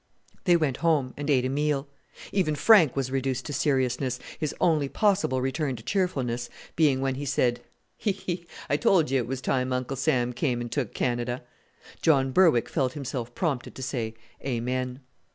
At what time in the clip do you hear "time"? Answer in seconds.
9.41-9.71